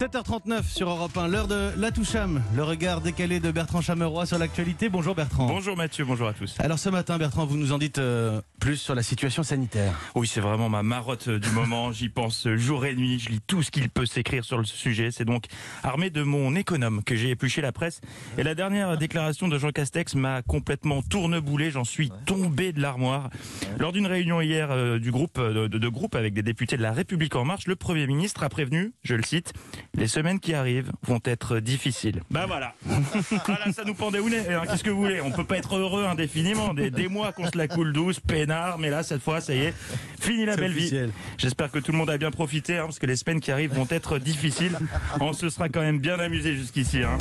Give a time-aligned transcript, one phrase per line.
[0.00, 4.38] 7h39 sur Europe 1, l'heure de la Toucham, le regard décalé de Bertrand Chameroy sur
[4.38, 4.88] l'actualité.
[4.88, 5.46] Bonjour Bertrand.
[5.46, 6.54] Bonjour Mathieu, bonjour à tous.
[6.58, 9.92] Alors ce matin Bertrand, vous nous en dites euh, plus sur la situation sanitaire.
[10.14, 11.92] Oui, c'est vraiment ma marotte du moment.
[11.92, 13.18] J'y pense jour et nuit.
[13.18, 15.10] Je lis tout ce qu'il peut s'écrire sur le sujet.
[15.10, 15.44] C'est donc
[15.82, 18.00] armé de mon économe que j'ai épluché la presse.
[18.38, 21.70] Et la dernière déclaration de Jean Castex m'a complètement tourneboulé.
[21.70, 23.28] J'en suis tombé de l'armoire.
[23.78, 26.82] Lors d'une réunion hier euh, du groupe de, de, de groupe avec des députés de
[26.82, 29.52] la République en marche, le Premier ministre a prévenu, je le cite,
[29.96, 32.22] les semaines qui arrivent vont être difficiles.
[32.30, 32.74] Bah voilà.
[33.48, 34.38] Ah là, ça nous pendait au nez.
[34.52, 34.62] hein.
[34.68, 35.20] Qu'est-ce que vous voulez?
[35.20, 36.74] On peut pas être heureux indéfiniment.
[36.74, 39.58] Des, des mois qu'on se la coule douce, peinard, mais là, cette fois, ça y
[39.60, 39.74] est,
[40.20, 41.06] fini la belle officiel.
[41.06, 41.12] vie.
[41.38, 43.74] J'espère que tout le monde a bien profité, hein, parce que les semaines qui arrivent
[43.74, 44.78] vont être difficiles.
[45.20, 47.02] On se sera quand même bien amusé jusqu'ici.
[47.02, 47.18] Hein.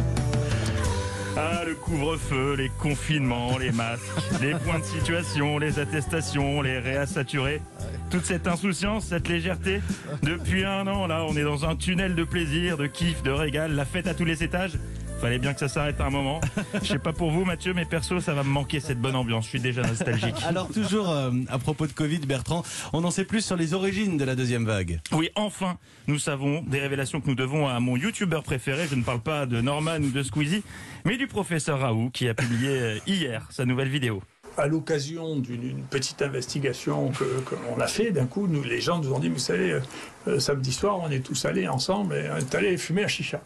[1.38, 4.03] Ah, le couvre-feu, les confinements, les masques,
[4.41, 7.61] les points de situation, les attestations, les réas saturés.
[8.09, 9.81] Toute cette insouciance, cette légèreté.
[10.23, 13.73] Depuis un an, là, on est dans un tunnel de plaisir, de kiff, de régal,
[13.75, 14.73] la fête à tous les étages.
[15.19, 16.39] Fallait bien que ça s'arrête un moment.
[16.81, 19.44] Je sais pas pour vous, Mathieu, mais perso, ça va me manquer cette bonne ambiance.
[19.45, 20.35] Je suis déjà nostalgique.
[20.47, 22.63] Alors toujours euh, à propos de Covid Bertrand,
[22.94, 25.02] on en sait plus sur les origines de la deuxième vague.
[25.11, 28.88] Oui, enfin, nous savons des révélations que nous devons à mon youtubeur préféré.
[28.89, 30.63] Je ne parle pas de Norman ou de Squeezie,
[31.03, 34.22] mais du professeur Raoult qui a publié euh, hier sa nouvelle vidéo.
[34.59, 38.81] À l'occasion d'une une petite investigation que, que l'on a fait, d'un coup, nous, les
[38.81, 39.79] gens nous ont dit, vous savez, euh,
[40.27, 43.41] euh, samedi soir, on est tous allés ensemble et on est allés fumer à chicha.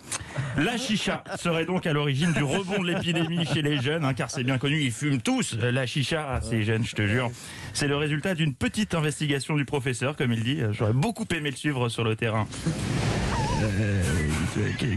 [0.57, 4.31] La chicha serait donc à l'origine du rebond de l'épidémie chez les jeunes, hein, car
[4.31, 7.31] c'est bien connu, ils fument tous la chicha, Ah, ces jeunes, je te jure.
[7.73, 10.59] C'est le résultat d'une petite investigation du professeur, comme il dit.
[10.71, 12.47] J'aurais beaucoup aimé le suivre sur le terrain.
[13.63, 14.03] Euh,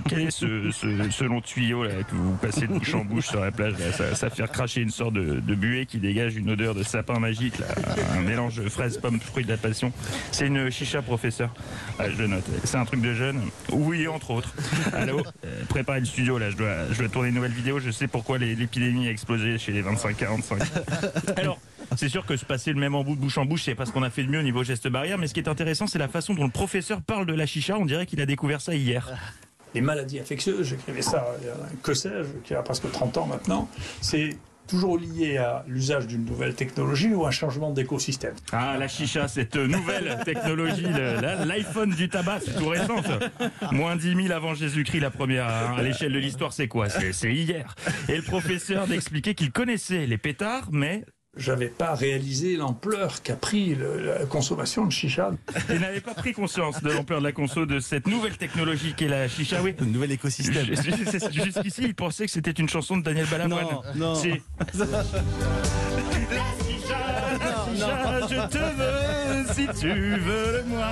[0.09, 3.51] quel- est ce, long tuyau là que vous passez de bouche en bouche sur la
[3.51, 4.15] plage là?
[4.15, 7.55] Ça, fait cracher une sorte de, buée qui dégage une odeur de sapin magique
[8.17, 9.93] un mélange de fraises, pommes, fruits de la passion.
[10.33, 11.55] C'est une chicha professeur.
[11.99, 12.45] Ah, je note.
[12.65, 13.41] C'est un truc de jeune?
[13.73, 14.55] Oui, entre autres.
[14.93, 16.51] Allô, euh, préparez le studio là.
[16.51, 17.79] Je dois, je dois tourner une nouvelle vidéo.
[17.79, 20.63] Je sais pourquoi l'épidémie a explosé chez les 25-45.
[21.37, 21.59] Alors.
[21.97, 23.93] C'est sûr que se passer le même embout de bouche en bouche, c'est pas ce
[23.93, 25.99] qu'on a fait de mieux au niveau geste barrière, mais ce qui est intéressant, c'est
[25.99, 27.77] la façon dont le professeur parle de la chicha.
[27.79, 29.11] On dirait qu'il a découvert ça hier.
[29.75, 33.27] Les maladies infectieuses, j'écrivais ça, il y a, que sais-je, qui a presque 30 ans
[33.27, 33.69] maintenant,
[34.01, 34.37] c'est
[34.67, 38.35] toujours lié à l'usage d'une nouvelle technologie ou à un changement d'écosystème.
[38.53, 40.87] Ah, la chicha, cette nouvelle technologie,
[41.45, 42.97] l'iPhone du tabac, c'est tout récent.
[43.71, 45.47] Moins 10 000 avant Jésus-Christ, la première.
[45.47, 45.75] hein.
[45.79, 46.89] À l'échelle de l'histoire, c'est quoi?
[46.89, 47.75] C'est c'est hier.
[48.09, 51.05] Et le professeur d'expliquer qu'il connaissait les pétards, mais
[51.37, 55.33] J'avais pas réalisé l'ampleur qu'a pris le- la consommation de chicha.
[55.69, 59.09] il n'avait pas pris conscience de l'ampleur de la conso de cette nouvelle technologie qu'est
[59.09, 59.61] la chicha.
[59.63, 59.75] Oui.
[59.81, 60.65] Un nouvel écosystème.
[61.33, 63.67] Jusqu'ici, il pensait que c'était une chanson de Daniel Balavoine.
[63.97, 64.15] Non, non.
[64.15, 64.31] Si.
[64.31, 64.87] La
[66.65, 66.99] chicha,
[67.39, 70.87] la chicha, je te veux si tu veux le moi.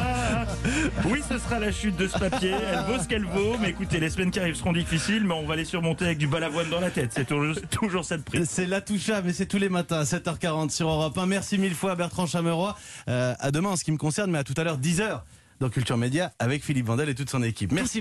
[1.06, 2.50] Oui, ce sera la chute de ce papier.
[2.50, 3.56] Elle vaut ce qu'elle vaut.
[3.60, 6.26] Mais écoutez, les semaines qui arrivent seront difficiles, mais on va les surmonter avec du
[6.26, 7.12] balavoine dans la tête.
[7.14, 8.48] C'est toujours, cette prise.
[8.48, 11.26] C'est la Toucham et c'est tous les matins à 7h40 sur Europe 1.
[11.26, 12.76] Merci mille fois Bertrand Chameroy.
[13.08, 15.20] Euh, à demain en ce qui me concerne, mais à tout à l'heure 10h
[15.60, 17.72] dans Culture Média avec Philippe Vandel et toute son équipe.
[17.72, 18.00] Merci.